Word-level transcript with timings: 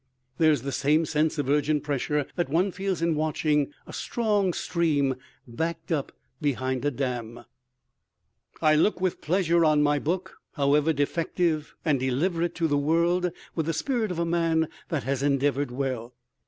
There 0.39 0.51
is 0.51 0.63
the 0.63 0.71
same 0.71 1.05
sense 1.05 1.37
of 1.37 1.47
urgent 1.47 1.83
pressure 1.83 2.25
that 2.35 2.49
one 2.49 2.71
feels 2.71 3.03
in 3.03 3.13
watching 3.13 3.71
a 3.85 3.93
strong 3.93 4.51
stream 4.51 5.13
backed 5.47 5.91
up 5.91 6.11
behind 6.41 6.83
a 6.83 6.89
dam: 6.89 7.45
I 8.63 8.73
look 8.73 8.99
with 8.99 9.21
pleasure 9.21 9.63
on 9.63 9.83
my 9.83 9.99
book, 9.99 10.37
however 10.53 10.91
defective, 10.91 11.75
and 11.85 11.99
deliver 11.99 12.41
it 12.41 12.55
to 12.55 12.67
the 12.67 12.79
world 12.79 13.31
with 13.53 13.67
the 13.67 13.73
spirit 13.73 14.09
of 14.09 14.17
a 14.17 14.25
man 14.25 14.69
that 14.89 15.03
has 15.03 15.21
endeavored 15.21 15.69
well. 15.69 16.15